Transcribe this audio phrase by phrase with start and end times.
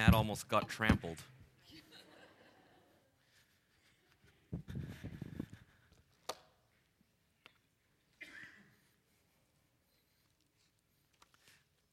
[0.00, 1.18] Matt almost got trampled.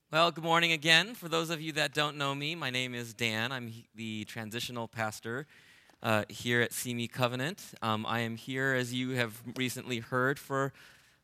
[0.10, 1.16] Well, good morning again.
[1.16, 3.52] For those of you that don't know me, my name is Dan.
[3.52, 5.46] I'm the transitional pastor
[6.02, 7.62] uh, here at Simi Covenant.
[7.82, 10.72] Um, I am here, as you have recently heard, for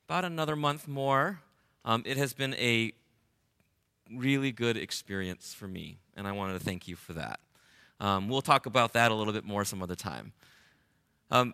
[0.10, 1.40] about another month more.
[1.86, 2.92] Um, it has been a
[4.12, 7.40] really good experience for me, and I wanted to thank you for that.
[8.00, 10.34] Um, we'll talk about that a little bit more some other time.
[11.32, 11.54] Um,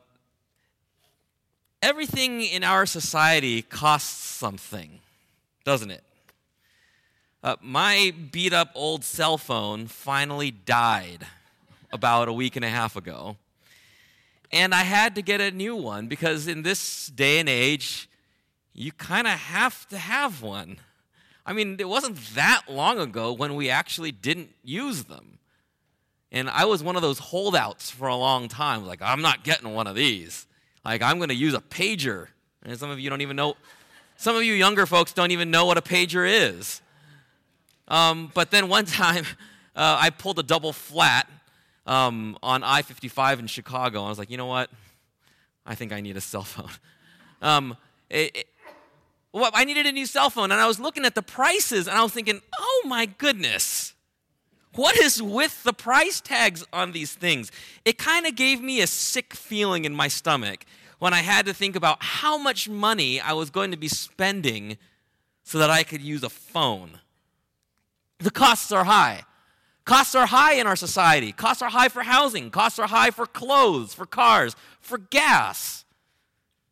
[1.81, 4.99] everything in our society costs something,
[5.63, 6.03] doesn't it?
[7.41, 11.25] Uh, my beat up old cell phone finally died
[11.91, 13.37] about a week and a half ago.
[14.51, 18.09] And I had to get a new one because in this day and age,
[18.73, 20.77] you kind of have to have one.
[21.49, 25.39] I mean, it wasn't that long ago when we actually didn't use them.
[26.31, 28.85] And I was one of those holdouts for a long time.
[28.85, 30.45] Like, I'm not getting one of these.
[30.85, 32.27] Like, I'm going to use a pager.
[32.61, 33.57] And some of you don't even know,
[34.15, 36.83] some of you younger folks don't even know what a pager is.
[37.87, 39.25] Um, but then one time,
[39.75, 41.27] uh, I pulled a double flat
[41.87, 44.03] um, on I 55 in Chicago.
[44.03, 44.69] I was like, you know what?
[45.65, 46.69] I think I need a cell phone.
[47.41, 47.77] Um,
[48.09, 48.47] it, it,
[49.31, 51.97] well, I needed a new cell phone, and I was looking at the prices, and
[51.97, 53.93] I was thinking, oh my goodness,
[54.75, 57.51] what is with the price tags on these things?
[57.85, 60.65] It kind of gave me a sick feeling in my stomach
[60.99, 64.77] when I had to think about how much money I was going to be spending
[65.43, 66.99] so that I could use a phone.
[68.19, 69.23] The costs are high.
[69.85, 71.31] Costs are high in our society.
[71.31, 72.51] Costs are high for housing.
[72.51, 75.85] Costs are high for clothes, for cars, for gas.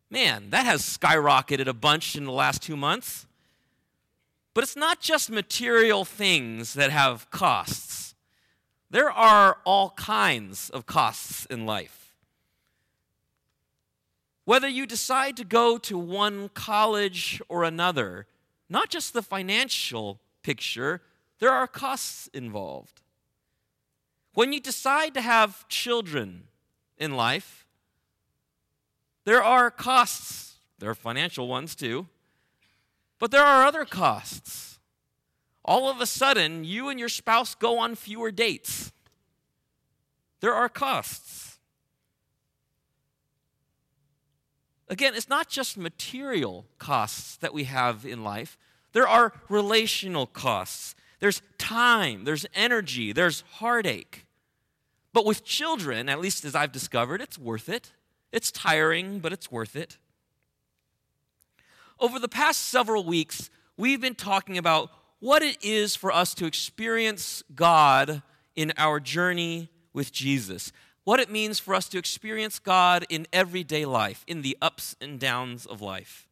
[0.09, 3.25] Man, that has skyrocketed a bunch in the last two months.
[4.53, 8.15] But it's not just material things that have costs,
[8.89, 12.13] there are all kinds of costs in life.
[14.45, 18.27] Whether you decide to go to one college or another,
[18.69, 21.01] not just the financial picture,
[21.39, 23.01] there are costs involved.
[24.33, 26.43] When you decide to have children
[26.97, 27.66] in life,
[29.27, 30.55] there are costs.
[30.79, 32.07] There are financial ones too.
[33.19, 34.79] But there are other costs.
[35.65, 38.93] All of a sudden, you and your spouse go on fewer dates.
[40.39, 41.57] There are costs.
[44.87, 48.57] Again, it's not just material costs that we have in life,
[48.93, 50.95] there are relational costs.
[51.19, 54.25] There's time, there's energy, there's heartache.
[55.11, 57.91] But with children, at least as I've discovered, it's worth it.
[58.31, 59.97] It's tiring, but it's worth it.
[61.99, 66.45] Over the past several weeks, we've been talking about what it is for us to
[66.45, 68.21] experience God
[68.55, 70.71] in our journey with Jesus.
[71.05, 75.19] What it means for us to experience God in everyday life, in the ups and
[75.19, 76.27] downs of life.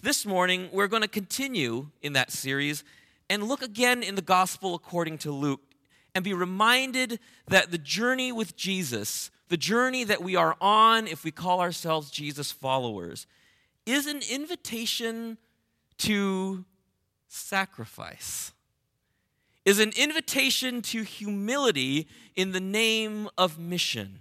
[0.00, 2.82] This morning, we're going to continue in that series
[3.30, 5.60] and look again in the gospel according to Luke
[6.14, 11.24] and be reminded that the journey with Jesus, the journey that we are on if
[11.24, 13.26] we call ourselves Jesus followers,
[13.84, 15.36] is an invitation
[15.98, 16.64] to
[17.28, 18.52] sacrifice,
[19.66, 24.20] is an invitation to humility in the name of mission.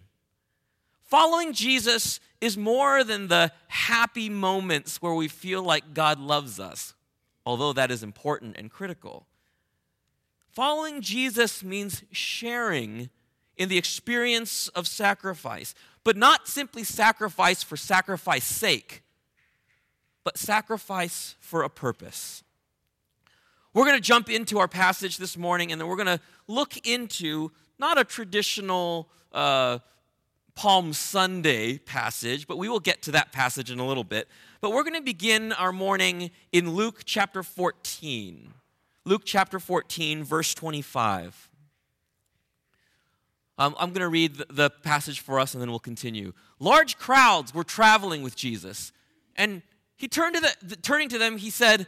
[1.01, 6.93] Following Jesus is more than the happy moments where we feel like God loves us
[7.45, 9.25] although that is important and critical.
[10.51, 13.09] Following Jesus means sharing
[13.57, 15.73] in the experience of sacrifice,
[16.03, 19.03] but not simply sacrifice for sacrifice sake,
[20.23, 22.43] but sacrifice for a purpose.
[23.73, 26.85] We're going to jump into our passage this morning, and then we're going to look
[26.85, 29.79] into not a traditional uh,
[30.55, 34.27] Palm Sunday passage, but we will get to that passage in a little bit.
[34.59, 38.53] But we're going to begin our morning in Luke chapter 14.
[39.05, 41.49] Luke chapter 14, verse 25.
[43.61, 46.33] Um, I'm going to read the, the passage for us and then we'll continue.
[46.59, 48.91] Large crowds were traveling with Jesus,
[49.35, 49.61] and
[49.95, 51.85] he turned to the, the turning to them, he said,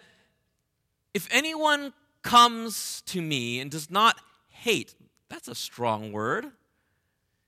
[1.15, 4.93] If anyone comes to me and does not hate,
[5.29, 6.45] that's a strong word,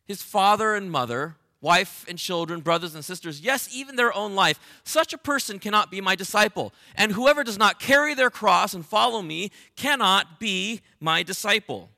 [0.06, 4.60] his father and mother, wife and children, brothers and sisters, yes, even their own life,
[4.84, 6.74] such a person cannot be my disciple.
[6.96, 11.92] And whoever does not carry their cross and follow me cannot be my disciple.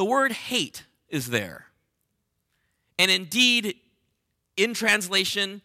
[0.00, 1.66] The word hate is there.
[2.98, 3.74] And indeed,
[4.56, 5.60] in translation,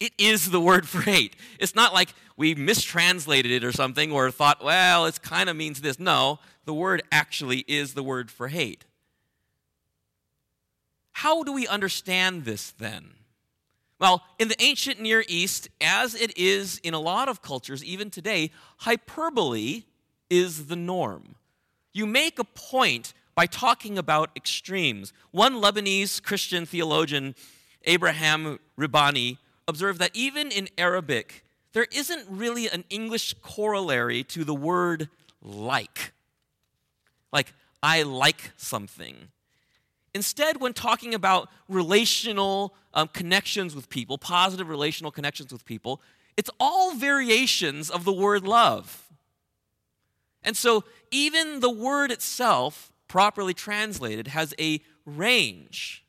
[0.00, 1.36] it is the word for hate.
[1.60, 5.80] It's not like we mistranslated it or something or thought, well, it kind of means
[5.80, 6.00] this.
[6.00, 8.84] No, the word actually is the word for hate.
[11.12, 13.10] How do we understand this then?
[14.00, 18.10] Well, in the ancient Near East, as it is in a lot of cultures, even
[18.10, 19.84] today, hyperbole
[20.28, 21.36] is the norm.
[21.98, 25.12] You make a point by talking about extremes.
[25.32, 27.34] One Lebanese Christian theologian,
[27.86, 34.54] Abraham Rihbany, observed that even in Arabic, there isn't really an English corollary to the
[34.54, 35.08] word
[35.42, 36.12] like.
[37.32, 37.52] Like,
[37.82, 39.16] I like something.
[40.14, 46.00] Instead, when talking about relational um, connections with people, positive relational connections with people,
[46.36, 49.07] it's all variations of the word love.
[50.42, 56.04] And so, even the word itself, properly translated, has a range.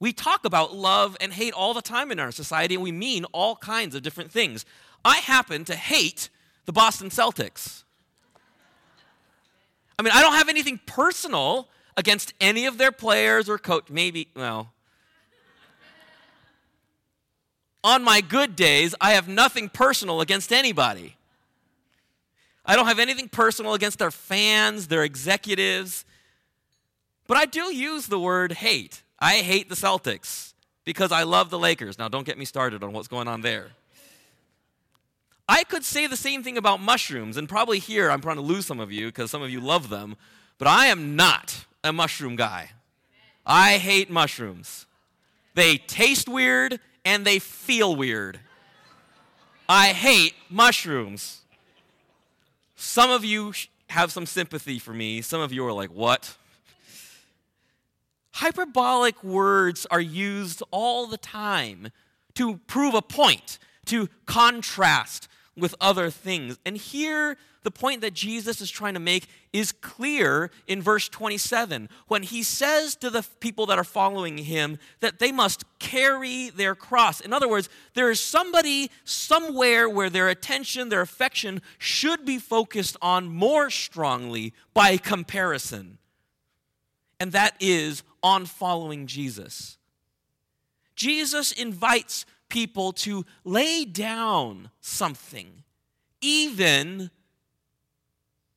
[0.00, 3.24] We talk about love and hate all the time in our society, and we mean
[3.32, 4.64] all kinds of different things.
[5.04, 6.28] I happen to hate
[6.66, 7.84] the Boston Celtics.
[9.98, 13.88] I mean, I don't have anything personal against any of their players or coach.
[13.90, 14.72] Maybe, well.
[17.84, 21.16] On my good days, I have nothing personal against anybody.
[22.66, 26.04] I don't have anything personal against their fans, their executives.
[27.26, 29.02] But I do use the word hate.
[29.18, 31.98] I hate the Celtics because I love the Lakers.
[31.98, 33.70] Now, don't get me started on what's going on there.
[35.48, 38.64] I could say the same thing about mushrooms, and probably here I'm trying to lose
[38.64, 40.16] some of you because some of you love them,
[40.58, 42.70] but I am not a mushroom guy.
[43.44, 44.86] I hate mushrooms.
[45.54, 48.40] They taste weird and they feel weird.
[49.68, 51.42] I hate mushrooms.
[52.94, 53.52] Some of you
[53.90, 55.20] have some sympathy for me.
[55.20, 56.36] Some of you are like, what?
[58.34, 61.88] Hyperbolic words are used all the time
[62.34, 65.26] to prove a point, to contrast
[65.56, 66.58] with other things.
[66.64, 71.88] And here, the point that Jesus is trying to make is clear in verse 27
[72.08, 76.74] when he says to the people that are following him that they must carry their
[76.74, 77.20] cross.
[77.20, 82.96] In other words, there is somebody somewhere where their attention, their affection should be focused
[83.00, 85.98] on more strongly by comparison.
[87.18, 89.78] And that is on following Jesus.
[90.96, 95.64] Jesus invites people to lay down something,
[96.20, 97.10] even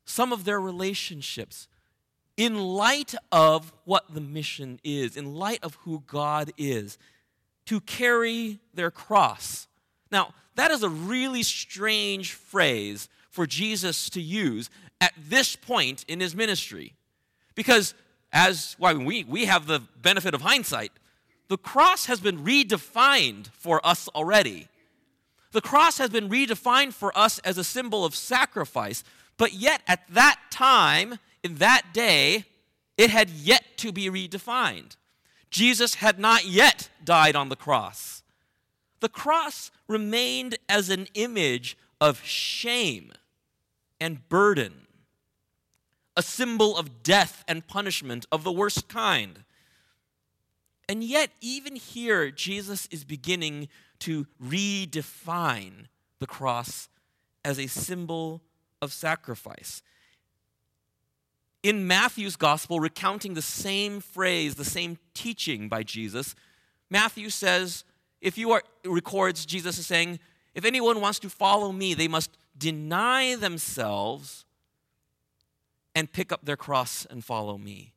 [0.06, 1.68] some of their relationships
[2.38, 6.98] in light of what the mission is, in light of who God is,
[7.66, 9.68] to carry their cross.
[10.12, 14.70] Now, that is a really strange phrase for Jesus to use
[15.02, 16.94] at this point in his ministry.
[17.56, 17.94] Because,
[18.32, 20.92] as well, we, we have the benefit of hindsight,
[21.48, 24.68] the cross has been redefined for us already.
[25.52, 29.04] The cross has been redefined for us as a symbol of sacrifice,
[29.38, 32.46] but yet, at that time, in that day,
[32.98, 34.98] it had yet to be redefined.
[35.50, 38.24] Jesus had not yet died on the cross.
[39.00, 43.14] The cross remained as an image of shame
[44.02, 44.88] and burden,
[46.16, 49.44] a symbol of death and punishment of the worst kind.
[50.90, 53.68] And yet, even here, Jesus is beginning
[54.00, 55.88] to redefine
[56.20, 56.88] the cross
[57.44, 58.42] as a symbol
[58.82, 59.82] of sacrifice.
[61.64, 66.36] In Matthew's gospel, recounting the same phrase, the same teaching by Jesus,
[66.90, 67.84] Matthew says,
[68.22, 70.20] if you are, records Jesus is saying,
[70.56, 74.46] if anyone wants to follow me, they must deny themselves
[75.94, 77.94] and pick up their cross and follow me.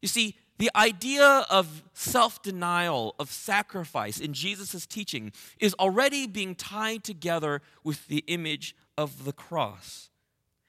[0.00, 6.54] You see, the idea of self denial, of sacrifice in Jesus' teaching is already being
[6.54, 10.10] tied together with the image of the cross.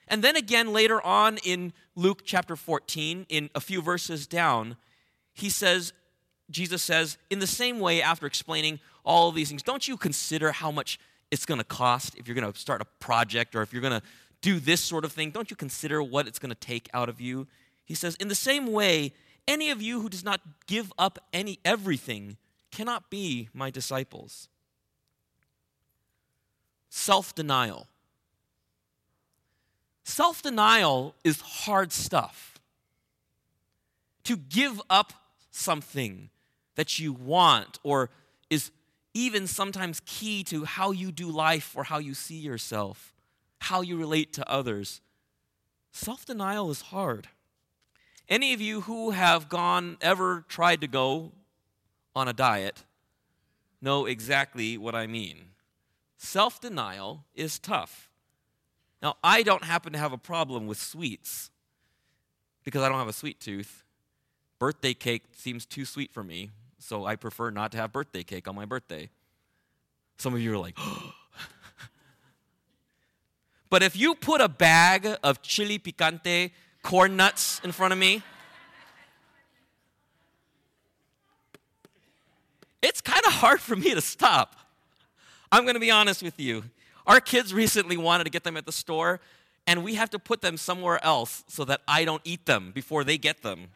[0.08, 4.78] And then again, later on in Luke chapter 14, in a few verses down,
[5.34, 5.94] he says,
[6.50, 10.52] Jesus says, in the same way, after explaining all of these things, don't you consider
[10.52, 11.00] how much
[11.32, 14.00] it's going to cost if you're going to start a project or if you're going
[14.00, 14.06] to
[14.42, 15.30] do this sort of thing?
[15.30, 17.48] Don't you consider what it's going to take out of you?
[17.86, 19.14] He says, in the same way,
[19.50, 22.38] any of you who does not give up any everything
[22.72, 24.48] cannot be my disciples.
[26.90, 27.88] Self denial.
[30.04, 32.60] Self denial is hard stuff.
[34.26, 35.14] To give up
[35.50, 36.30] something
[36.76, 38.12] that you want or
[38.52, 38.70] is
[39.16, 43.14] even sometimes key to how you do life or how you see yourself,
[43.62, 45.02] how you relate to others.
[45.92, 47.28] Self denial is hard.
[48.30, 51.32] Any of you who have gone, ever tried to go
[52.16, 52.84] on a diet,
[53.82, 55.46] know exactly what I mean.
[56.18, 58.10] self denial is tough.
[59.02, 61.50] Now, I don't happen to have a problem with sweets
[62.64, 63.84] because I don't have a sweet tooth.
[64.60, 68.48] Birthday cake seems too sweet for me, so I prefer not to have birthday cake
[68.48, 69.10] on my birthday.
[70.18, 70.78] Some of you are like,
[73.70, 76.52] but if you put a bag of chili picante
[76.84, 78.24] corn nuts in front of me,
[82.82, 84.56] it's kind of hard for me to stop.
[85.52, 86.64] I'm going to be honest with you.
[87.08, 89.20] Our kids recently wanted to get them at the store,
[89.66, 93.04] and we have to put them somewhere else so that I don't eat them before
[93.04, 93.68] they get them.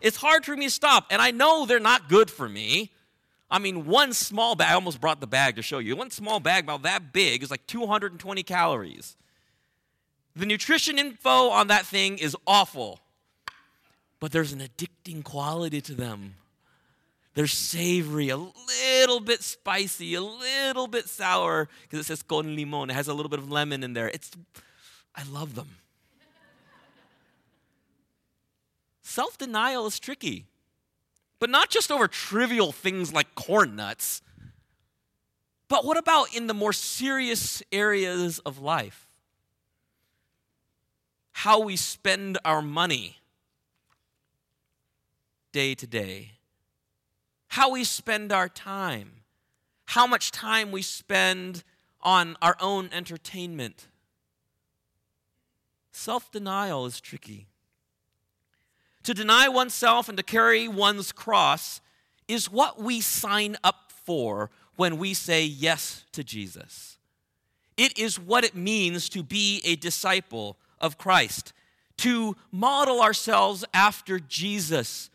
[0.00, 2.90] It's hard for me to stop, and I know they're not good for me.
[3.50, 5.94] I mean, one small bag, I almost brought the bag to show you.
[5.96, 9.16] One small bag about that big is like 220 calories.
[10.36, 13.00] The nutrition info on that thing is awful,
[14.20, 16.34] but there's an addicting quality to them.
[17.32, 22.90] They're savory, a little bit spicy, a little bit sour because it says con limon.
[22.90, 24.08] It has a little bit of lemon in there.
[24.08, 24.30] It's,
[25.14, 25.68] I love them.
[29.00, 30.44] Self denial is tricky,
[31.38, 34.20] but not just over trivial things like corn nuts.
[35.68, 39.05] But what about in the more serious areas of life?
[41.40, 43.18] How we spend our money
[45.52, 46.36] day to day
[47.56, 49.10] how we spend our time,
[49.86, 51.64] how much time we spend
[52.02, 53.88] on our own entertainment.
[55.90, 57.46] Self denial is tricky.
[59.04, 61.80] To deny oneself and to carry one's cross
[62.28, 66.98] is what we sign up for when we say yes to Jesus.
[67.78, 71.52] It is what it means to be a disciple of Christ,
[71.98, 75.10] to model ourselves after Jesus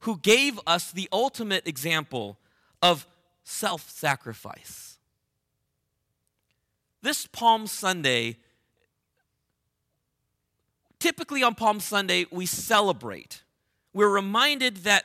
[0.00, 2.38] who gave us the ultimate example
[2.82, 3.06] of
[3.42, 4.98] self sacrifice.
[7.00, 8.36] This Palm Sunday,
[10.98, 13.42] typically on Palm Sunday, we celebrate.
[13.92, 15.04] We're reminded that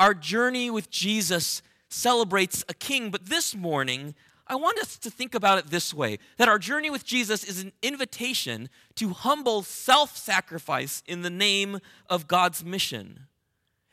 [0.00, 4.14] our journey with Jesus celebrates a king, but this morning,
[4.46, 7.62] I want us to think about it this way that our journey with Jesus is
[7.62, 13.26] an invitation to humble self sacrifice in the name of God's mission.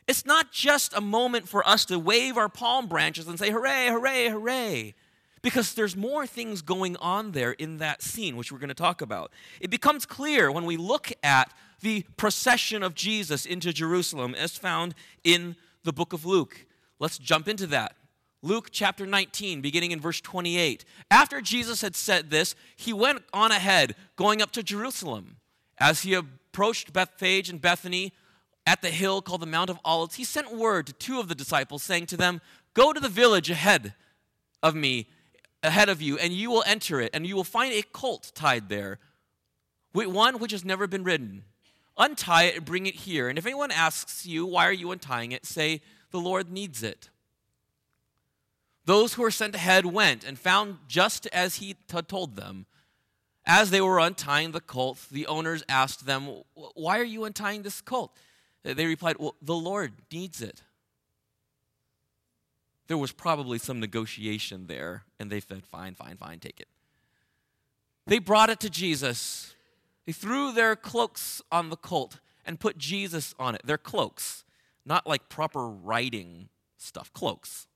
[0.06, 3.88] It's not just a moment for us to wave our palm branches and say, hooray,
[3.88, 4.94] hooray, hooray.
[5.40, 9.00] Because there's more things going on there in that scene, which we're going to talk
[9.00, 9.32] about.
[9.60, 14.94] It becomes clear when we look at the procession of Jesus into Jerusalem as found
[15.24, 16.66] in the book of Luke.
[16.98, 17.96] Let's jump into that.
[18.42, 20.84] Luke chapter 19, beginning in verse 28.
[21.10, 25.36] After Jesus had said this, he went on ahead, going up to Jerusalem.
[25.78, 28.12] As he approached Bethphage and Bethany,
[28.66, 31.34] at the hill called the Mount of Olives, he sent word to two of the
[31.34, 32.40] disciples, saying to them,
[32.74, 33.94] Go to the village ahead
[34.62, 35.08] of me,
[35.62, 38.68] ahead of you, and you will enter it, and you will find a colt tied
[38.68, 38.98] there,
[39.92, 41.44] one which has never been ridden.
[41.98, 43.28] Untie it and bring it here.
[43.28, 45.44] And if anyone asks you, Why are you untying it?
[45.44, 47.10] say, The Lord needs it.
[48.84, 52.66] Those who were sent ahead went and found just as he had told them.
[53.44, 57.80] As they were untying the colt, the owners asked them, Why are you untying this
[57.80, 58.16] colt?
[58.62, 60.62] They replied, Well, the Lord needs it.
[62.86, 66.68] There was probably some negotiation there, and they said, Fine, fine, fine, take it.
[68.06, 69.54] They brought it to Jesus.
[70.06, 73.62] They threw their cloaks on the colt and put Jesus on it.
[73.64, 74.44] Their cloaks,
[74.84, 77.68] not like proper riding stuff, cloaks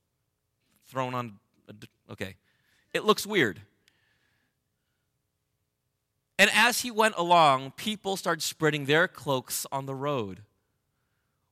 [0.87, 1.39] thrown on.
[1.69, 1.73] A,
[2.11, 2.35] okay.
[2.93, 3.61] It looks weird.
[6.39, 10.41] And as he went along, people started spreading their cloaks on the road.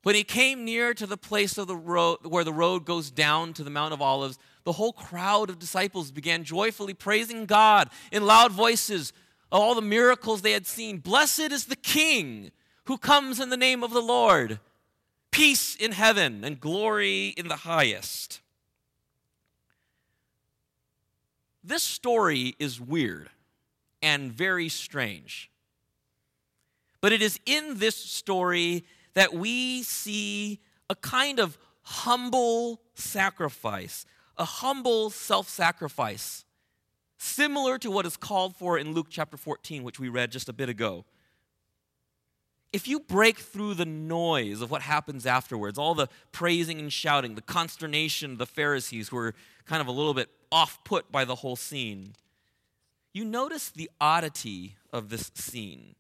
[0.04, 3.54] When he came near to the place of the road where the road goes down
[3.54, 8.26] to the Mount of Olives, the whole crowd of disciples began joyfully praising God in
[8.26, 9.14] loud voices
[9.52, 11.00] of all the miracles they had seen.
[11.00, 12.52] Blessed is the King
[12.86, 14.60] who comes in the name of the Lord.
[15.32, 18.42] Peace in heaven and glory in the highest.
[21.68, 23.32] This story is weird
[24.04, 25.50] and very strange.
[27.02, 30.60] But it is in this story that we see
[30.92, 34.06] a kind of humble sacrifice,
[34.38, 36.46] a humble self sacrifice,
[37.18, 40.54] similar to what is called for in Luke chapter 14, which we read just a
[40.54, 41.04] bit ago.
[42.72, 47.34] If you break through the noise of what happens afterwards, all the praising and shouting,
[47.34, 49.34] the consternation of the Pharisees who are
[49.66, 52.14] kind of a little bit off put by the whole scene,
[53.14, 55.96] you notice the oddity of this scene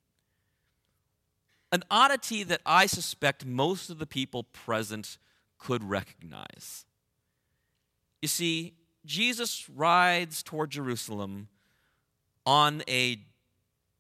[1.75, 5.17] an oddity that I suspect most of the people present
[5.57, 6.86] could recognize.
[8.22, 11.50] You see, Jesus rides toward Jerusalem
[12.45, 13.19] on a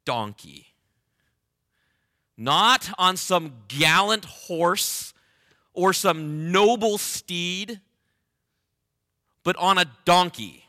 [0.05, 0.67] donkey.
[2.37, 5.13] Not on some gallant horse
[5.73, 7.81] or some noble steed,
[9.45, 10.65] but on a donkey.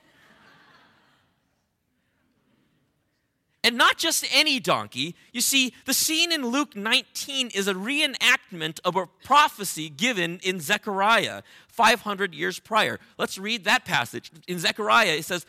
[3.64, 5.16] And not just any donkey.
[5.32, 10.60] You see, the scene in Luke 19 is a reenactment of a prophecy given in
[10.60, 13.00] Zechariah 500 years prior.
[13.18, 14.30] Let's read that passage.
[14.46, 15.44] In Zechariah, it says,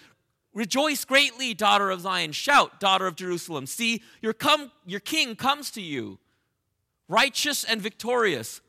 [0.56, 2.32] Rejoice greatly, daughter of Zion.
[2.32, 3.68] Shout, daughter of Jerusalem.
[3.68, 6.18] See, your, come, your king comes to you,
[7.08, 8.62] righteous and victorious,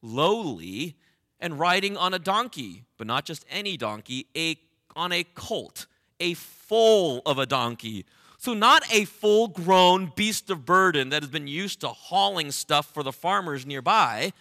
[0.00, 0.96] lowly,
[1.42, 4.56] and riding on a donkey, but not just any donkey, a,
[4.96, 5.86] on a colt,
[6.18, 8.06] a foal of a donkey
[8.42, 12.92] so, not a full grown beast of burden that has been used to hauling stuff
[12.92, 14.32] for the farmers nearby,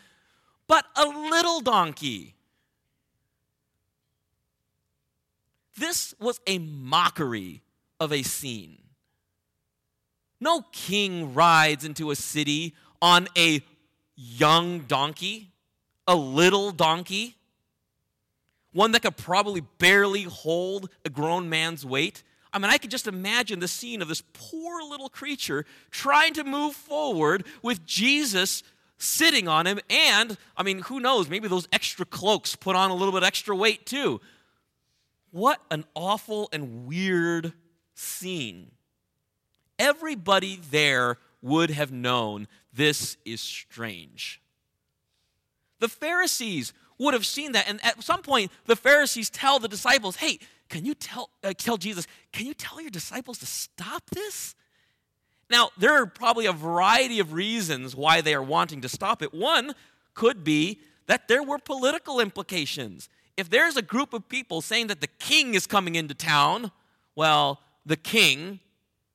[0.65, 2.34] but a little donkey.
[5.77, 7.62] This was a mockery
[8.00, 8.79] of a scene.
[10.39, 13.63] No king rides into a city on a
[14.15, 15.50] young donkey,
[16.08, 17.36] a little donkey,
[18.74, 22.24] one that could probably barely hold a grown man's weight.
[22.53, 26.43] I mean, I could just imagine the scene of this poor little creature trying to
[26.43, 28.63] move forward with Jesus
[28.98, 29.79] sitting on him.
[29.89, 33.55] And, I mean, who knows, maybe those extra cloaks put on a little bit extra
[33.55, 34.22] weight too.
[35.31, 37.53] What an awful and weird
[37.93, 38.72] scene.
[39.79, 44.41] Everybody there would have known this is strange.
[45.81, 47.67] The Pharisees would have seen that.
[47.67, 51.75] And at some point, the Pharisees tell the disciples, hey, can you tell, uh, tell
[51.75, 54.55] Jesus, can you tell your disciples to stop this?
[55.50, 59.33] Now, there are probably a variety of reasons why they are wanting to stop it.
[59.33, 59.73] One
[60.13, 63.09] could be that there were political implications.
[63.35, 66.71] If there's a group of people saying that the king is coming into town,
[67.15, 68.59] well, the king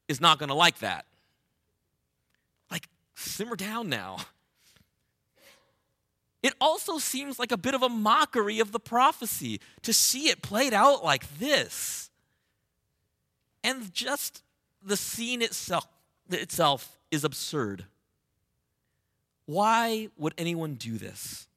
[0.09, 1.07] is not going to like that.
[2.71, 4.19] Like, simmer down now.
[6.47, 10.43] It also seems like a bit of a mockery of the prophecy to see it
[10.43, 12.09] played out like this.
[13.65, 14.45] And just
[14.81, 15.89] the scene itself,
[16.31, 17.87] itself is absurd.
[19.47, 21.49] Why would anyone do this?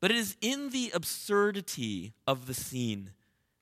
[0.00, 3.10] But it is in the absurdity of the scene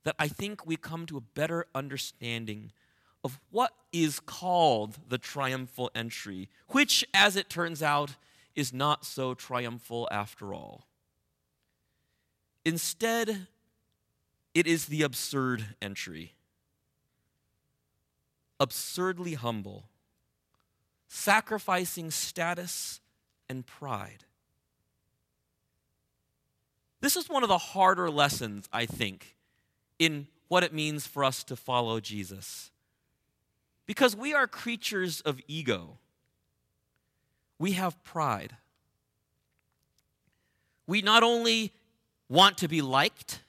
[0.04, 2.72] that I think we come to a better understanding
[3.22, 8.16] of what is called the triumphal entry, which, as it turns out,
[8.60, 10.86] is not so triumphal after all.
[12.64, 13.46] Instead,
[14.54, 16.34] it is the absurd entry.
[18.60, 19.88] Absurdly humble,
[21.08, 23.00] sacrificing status
[23.48, 24.24] and pride.
[27.00, 29.36] This is one of the harder lessons, I think,
[29.98, 32.70] in what it means for us to follow Jesus.
[33.86, 35.98] Because we are creatures of ego
[37.60, 38.56] we have pride.
[40.86, 41.72] We not only
[42.28, 43.42] want to be liked,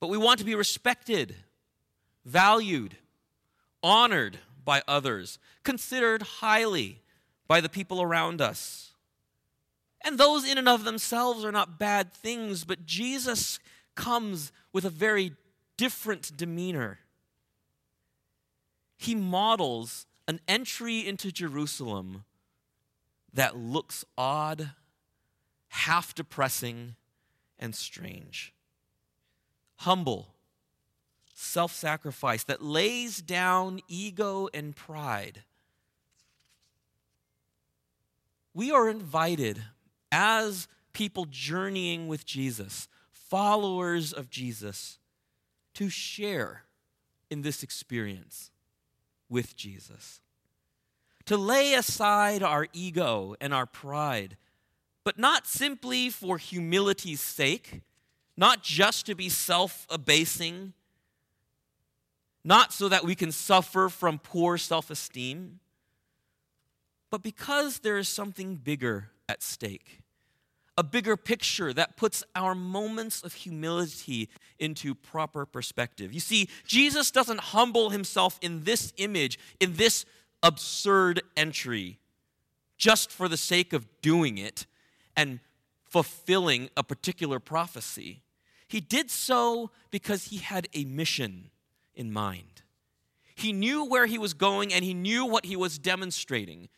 [0.00, 1.36] but we want to be respected,
[2.26, 2.96] valued,
[3.82, 7.00] honored by others, considered highly
[7.46, 8.92] by the people around us.
[10.04, 13.60] And those in and of themselves are not bad things, but Jesus
[13.94, 15.32] comes with a very
[15.76, 16.98] different demeanor.
[18.96, 22.24] He models an entry into Jerusalem
[23.32, 24.70] that looks odd,
[25.68, 26.96] half depressing,
[27.58, 28.54] and strange.
[29.76, 30.34] Humble,
[31.34, 35.42] self sacrifice that lays down ego and pride.
[38.54, 39.62] We are invited
[40.10, 44.98] as people journeying with Jesus, followers of Jesus,
[45.74, 46.64] to share
[47.30, 48.50] in this experience
[49.28, 50.20] with Jesus
[51.28, 54.38] to lay aside our ego and our pride,
[55.04, 57.82] but not simply for humility's sake,
[58.34, 60.72] not just to be self abasing,
[62.42, 65.60] not so that we can suffer from poor self esteem,
[67.10, 70.00] but because there is something bigger at stake.
[70.78, 76.14] A bigger picture that puts our moments of humility into proper perspective.
[76.14, 80.06] You see, Jesus doesn't humble himself in this image, in this
[80.42, 81.98] absurd entry
[82.76, 84.66] just for the sake of doing it
[85.16, 85.40] and
[85.84, 88.22] fulfilling a particular prophecy.
[88.68, 91.50] He did so because he had a mission
[91.94, 92.62] in mind.
[93.34, 96.68] He knew where he was going and he knew what he was demonstrating.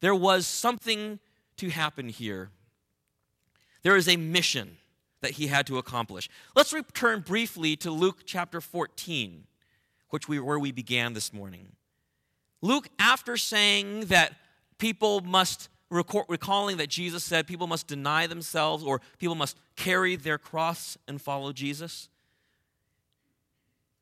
[0.00, 1.18] There was something
[1.56, 2.50] to happen here.
[3.82, 4.78] There is a mission
[5.20, 6.28] that he had to accomplish.
[6.54, 9.44] Let's return briefly to Luke chapter 14,
[10.10, 11.68] which we, where we began this morning.
[12.64, 14.32] Luke, after saying that
[14.78, 20.38] people must, recalling that Jesus said people must deny themselves or people must carry their
[20.38, 22.08] cross and follow Jesus,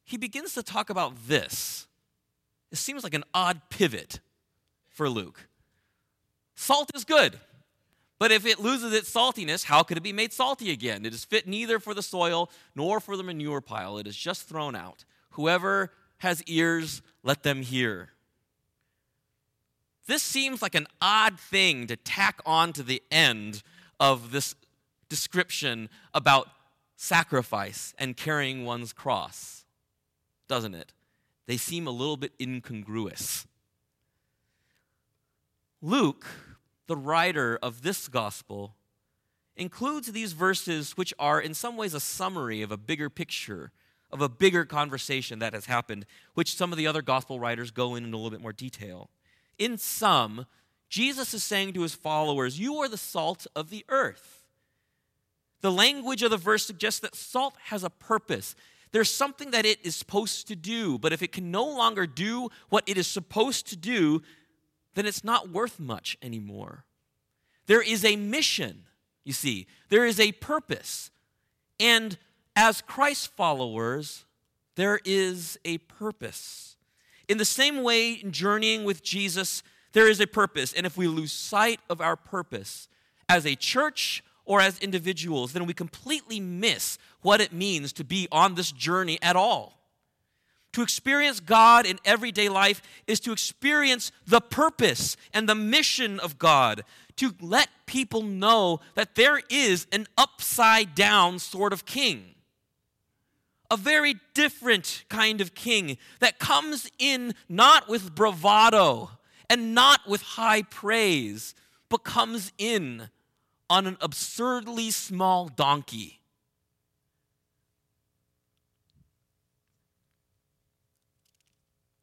[0.05, 1.88] he begins to talk about this.
[2.70, 4.20] It seems like an odd pivot
[4.88, 5.48] for Luke.
[6.55, 7.40] Salt is good.
[8.20, 11.05] But if it loses its saltiness, how could it be made salty again?
[11.05, 13.98] It is fit neither for the soil nor for the manure pile.
[13.98, 15.05] It is just thrown out.
[15.31, 18.12] Whoever has ears, let them hear.
[20.07, 23.62] This seems like an odd thing to tack on to the end
[24.01, 24.55] of this
[25.09, 26.49] description about
[26.97, 29.65] sacrifice and carrying one's cross,
[30.49, 30.93] doesn't it?
[31.47, 33.47] They seem a little bit incongruous.
[35.81, 36.27] Luke
[36.93, 38.75] the writer of this gospel
[39.57, 43.73] includes these verses, which are in some ways a summary of a bigger picture,
[44.11, 47.95] of a bigger conversation that has happened, which some of the other gospel writers go
[47.95, 49.09] in in a little bit more detail.
[49.59, 50.47] In sum,
[50.88, 54.45] Jesus is saying to his followers, You are the salt of the earth.
[55.62, 58.55] The language of the verse suggests that salt has a purpose.
[58.91, 62.51] There's something that it is supposed to do, but if it can no longer do
[62.69, 64.23] what it is supposed to do,
[64.95, 66.85] then it's not worth much anymore.
[67.67, 68.85] There is a mission,
[69.25, 71.11] you see, there is a purpose.
[71.81, 72.19] And
[72.55, 74.27] as Christ followers,
[74.75, 76.77] there is a purpose.
[77.28, 80.72] In the same way, in journeying with Jesus, there is a purpose.
[80.72, 82.88] And if we lose sight of our purpose
[83.28, 88.28] as a church or as individuals, then we completely miss what it means to be
[88.32, 89.78] on this journey at all.
[90.72, 96.38] To experience God in everyday life is to experience the purpose and the mission of
[96.38, 96.82] God,
[97.16, 102.35] to let people know that there is an upside down sort of king.
[103.72, 109.11] A very different kind of king that comes in not with bravado
[109.48, 111.54] and not with high praise,
[111.88, 113.08] but comes in
[113.70, 116.20] on an absurdly small donkey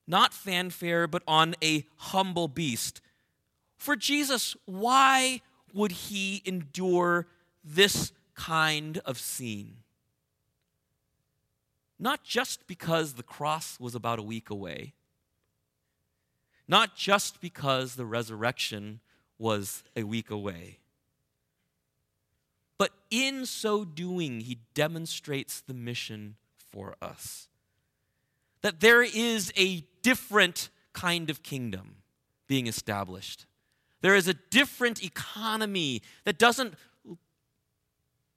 [0.10, 2.99] not fanfare, but on a humble beast.
[3.77, 7.27] For Jesus, why would he endure
[7.63, 9.77] this kind of scene?
[12.00, 14.94] Not just because the cross was about a week away,
[16.68, 19.02] not just because the resurrection
[19.38, 20.80] was a week away,
[22.78, 26.36] but in so doing, he demonstrates the mission
[26.72, 27.50] for us.
[28.62, 31.98] That there is a different kind of kingdom
[32.48, 33.46] being established.
[34.02, 36.76] There is a different economy that doesn't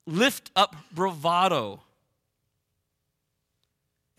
[0.05, 1.81] lift up bravado.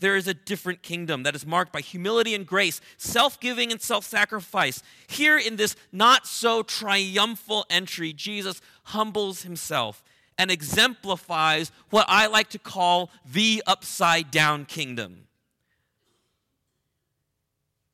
[0.01, 3.81] There is a different kingdom that is marked by humility and grace, self giving and
[3.81, 4.83] self sacrifice.
[5.07, 10.03] Here in this not so triumphal entry, Jesus humbles himself
[10.37, 15.29] and exemplifies what I like to call the upside down kingdom.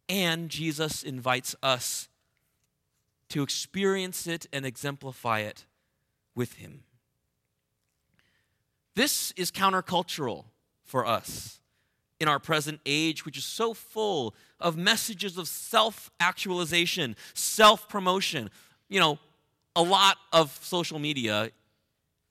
[0.08, 2.08] And Jesus invites us
[3.28, 5.66] to experience it and exemplify it
[6.34, 6.82] with Him.
[8.96, 10.46] This is countercultural
[10.82, 11.59] for us
[12.20, 18.50] in our present age, which is so full of messages of self actualization, self promotion.
[18.88, 19.18] You know,
[19.74, 21.50] a lot of social media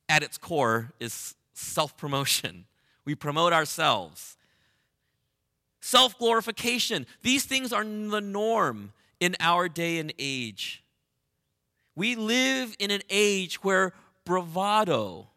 [0.07, 2.65] at its core is self promotion.
[3.05, 4.37] We promote ourselves
[5.81, 7.07] self glorification.
[7.23, 10.83] These things are the norm in our day and age.
[11.95, 13.93] We live in an age where
[14.25, 15.27] bravado,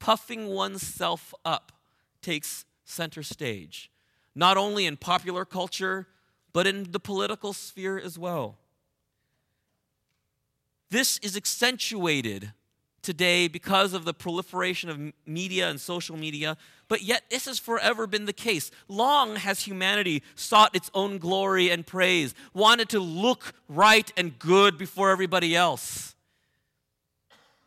[0.00, 1.72] puffing oneself up,
[2.20, 3.90] takes center stage,
[4.34, 6.06] not only in popular culture,
[6.52, 8.58] but in the political sphere as well.
[10.90, 12.52] This is accentuated
[13.02, 16.56] today because of the proliferation of media and social media,
[16.88, 18.70] but yet this has forever been the case.
[18.88, 24.78] Long has humanity sought its own glory and praise, wanted to look right and good
[24.78, 26.14] before everybody else.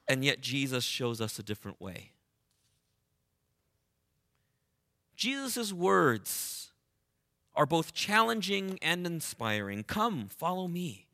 [0.08, 2.11] And yet Jesus shows us a different way.
[5.22, 6.72] Jesus' words
[7.54, 9.84] are both challenging and inspiring.
[9.84, 11.06] Come, follow me.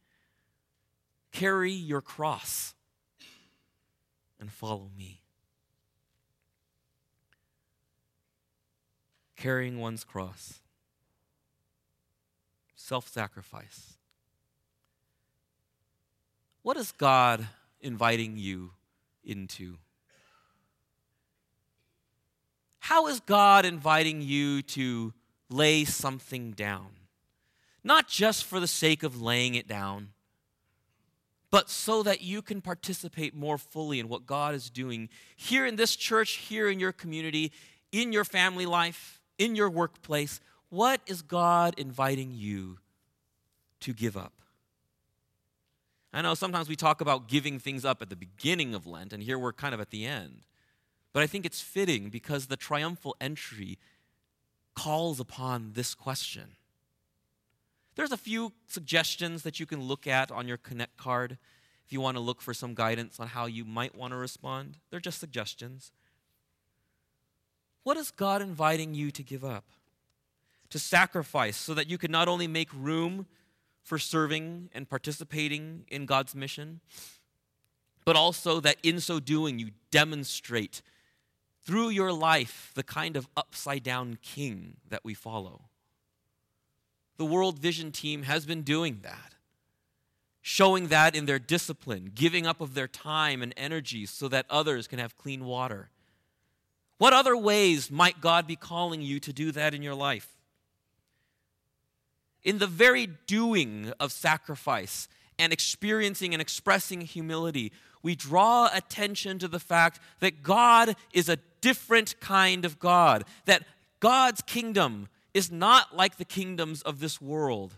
[1.34, 2.74] Carry your cross
[4.40, 5.20] and follow me.
[9.36, 10.62] Carrying one's cross,
[12.78, 13.96] self sacrifice.
[16.62, 17.46] What is God
[17.82, 18.72] inviting you
[19.22, 19.80] into?
[22.88, 25.14] How is God inviting you to
[25.50, 26.88] lay something down?
[27.84, 30.12] Not just for the sake of laying it down,
[31.52, 35.76] but so that you can participate more fully in what God is doing here in
[35.76, 37.52] this church, here in your community,
[37.92, 40.40] in your family life, in your workplace.
[40.70, 42.78] What is God inviting you
[43.82, 44.32] to give up?
[46.14, 49.22] I know sometimes we talk about giving things up at the beginning of Lent, and
[49.22, 50.44] here we're kind of at the end.
[51.14, 53.78] But I think it's fitting because the triumphal entry
[54.76, 56.56] calls upon this question.
[57.96, 61.40] There's a few suggestions that you can look at on your Connect card
[61.84, 64.78] if you want to look for some guidance on how you might want to respond.
[64.92, 65.92] They're just suggestions.
[67.84, 69.64] What is God inviting you to give up?
[70.72, 73.26] To sacrifice so that you can not only make room
[73.82, 76.82] for serving and participating in God's mission,
[78.04, 80.82] but also that in so doing you demonstrate
[81.68, 85.66] through your life the kind of upside down king that we follow.
[87.18, 89.36] The World Vision team has been doing that,
[90.42, 94.88] showing that in their discipline, giving up of their time and energy so that others
[94.88, 95.90] can have clean water.
[97.00, 100.30] What other ways might God be calling you to do that in your life?
[102.44, 109.48] In the very doing of sacrifice and experiencing and expressing humility, we draw attention to
[109.48, 113.62] the fact that God is a different kind of God, that
[114.00, 117.74] God's kingdom is not like the kingdoms of this world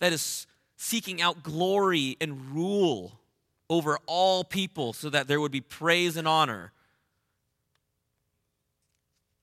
[0.00, 3.18] that is seeking out glory and rule
[3.70, 6.72] over all people so that there would be praise and honor.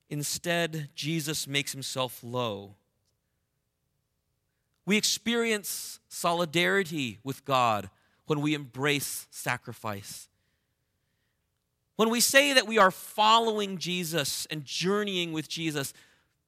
[0.08, 2.75] Instead, Jesus makes himself low.
[4.86, 7.89] We experience solidarity with God
[8.28, 10.30] when we embrace sacrifice.
[12.00, 15.94] When we say that we are following Jesus and journeying with Jesus,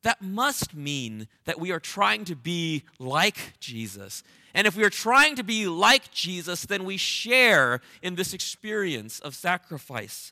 [0.02, 4.24] that must mean that we are trying to be like Jesus.
[4.54, 9.20] And if we are trying to be like Jesus, then we share in this experience
[9.20, 10.32] of sacrifice.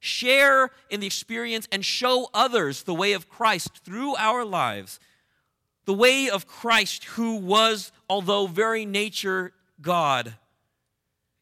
[0.00, 5.00] Share in the experience and show others the way of Christ through our lives.
[5.86, 10.34] The way of Christ, who was, although very nature God,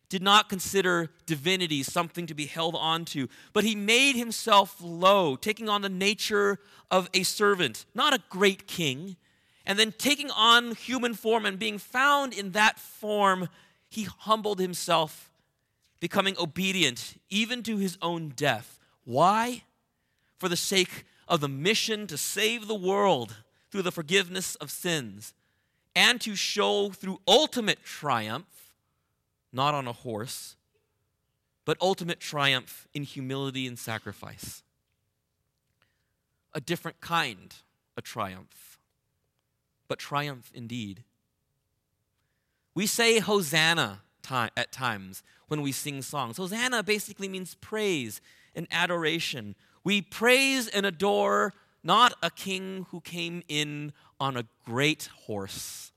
[0.09, 5.69] did not consider divinity something to be held onto, but he made himself low, taking
[5.69, 6.59] on the nature
[6.91, 9.17] of a servant, not a great king.
[9.67, 13.49] And then taking on human form and being found in that form,
[13.89, 15.31] he humbled himself,
[15.99, 18.79] becoming obedient even to his own death.
[19.05, 19.63] Why?
[20.39, 23.37] For the sake of the mission to save the world
[23.73, 25.35] through the forgiveness of sins
[25.97, 28.56] and to show through ultimate triumph
[29.53, 30.57] not on a horse,
[31.65, 34.63] but ultimate triumph in humility and sacrifice.
[36.55, 37.55] A different kind
[37.97, 38.79] of triumph,
[39.89, 41.05] but triumph indeed.
[42.75, 46.37] We say Hosanna at times when we sing songs.
[46.37, 48.21] Hosanna basically means praise
[48.55, 49.55] and adoration.
[49.85, 51.53] We praise and adore
[51.85, 55.93] not a king who came in on a great horse,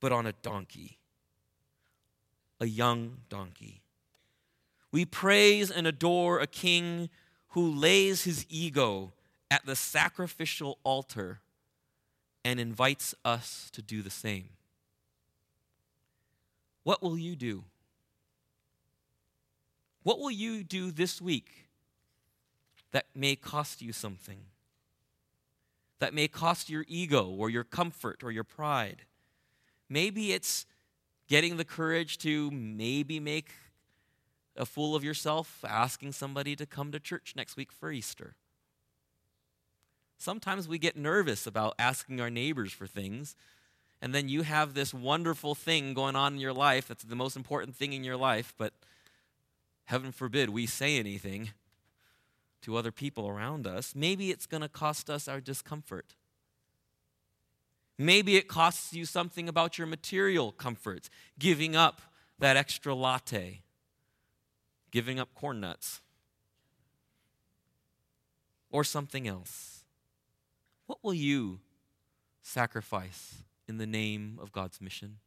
[0.00, 0.97] but on a donkey
[2.60, 3.82] a young donkey.
[4.90, 7.10] We praise and adore a king
[7.48, 9.12] who lays his ego
[9.50, 11.40] at the sacrificial altar
[12.44, 14.50] and invites us to do the same.
[16.84, 17.64] What will you do?
[20.02, 21.68] What will you do this week
[22.92, 24.38] that may cost you something?
[25.98, 29.02] That may cost your ego or your comfort or your pride?
[29.88, 30.64] Maybe it's
[31.28, 33.52] getting the courage to maybe make
[34.56, 38.34] a fool of yourself asking somebody to come to church next week for Easter.
[40.16, 43.36] Sometimes we get nervous about asking our neighbors for things,
[44.02, 47.36] and then you have this wonderful thing going on in your life that's the most
[47.36, 48.72] important thing in your life, but
[49.84, 51.50] heaven forbid we say anything
[52.62, 53.94] to other people around us.
[53.94, 56.16] Maybe it's going to cost us our discomfort.
[57.98, 62.00] Maybe it costs you something about your material comforts, giving up
[62.38, 63.62] that extra latte,
[64.92, 66.00] giving up corn nuts,
[68.70, 69.82] or something else.
[70.86, 71.58] What will you
[72.40, 75.18] sacrifice in the name of God's mission?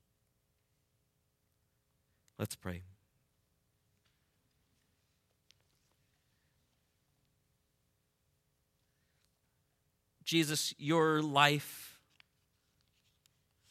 [2.39, 2.83] Let's pray.
[10.23, 11.90] Jesus, your life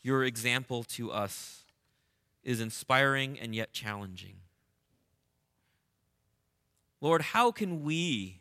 [0.02, 1.64] your example to us
[2.42, 4.36] is inspiring and yet challenging.
[7.00, 8.40] Lord, how can we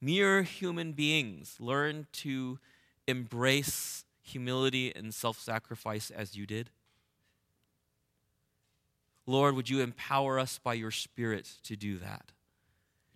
[0.00, 2.58] mere human beings, learn to
[3.06, 6.70] embrace humility and self sacrifice as you did?
[9.26, 12.32] Lord, would you empower us by your Spirit to do that?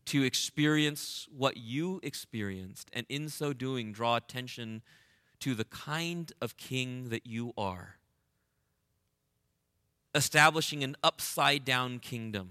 [0.06, 4.82] To experience what you experienced, and in so doing, draw attention
[5.40, 7.96] to the kind of king that you are.
[10.14, 12.50] Establishing an upside down kingdom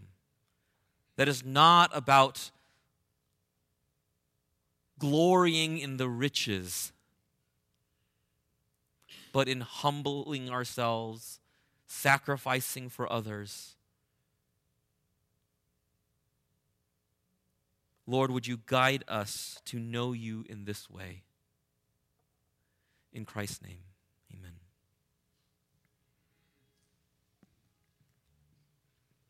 [1.16, 2.52] that is not about
[5.00, 6.92] glorying in the riches,
[9.32, 11.40] but in humbling ourselves
[11.86, 13.76] sacrificing for others.
[18.06, 21.24] Lord, would you guide us to know you in this way?
[23.14, 23.93] In Christ's name.